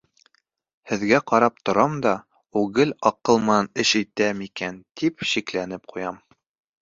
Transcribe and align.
Һеҙгә 0.91 1.17
ҡарап 1.31 1.59
торам 1.69 1.97
да, 2.05 2.13
ул 2.61 2.65
гел 2.79 2.95
аҡыл 3.11 3.39
менән 3.49 3.69
эш 3.83 3.93
итә 4.01 4.29
микән, 4.39 4.79
тип 5.03 5.27
шикләнеп 5.33 5.89
ҡуям. 5.93 6.19